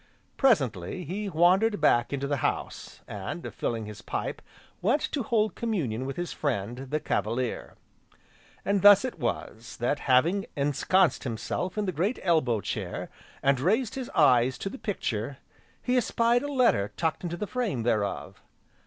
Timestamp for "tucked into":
16.97-17.37